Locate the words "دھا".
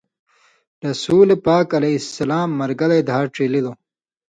3.09-3.19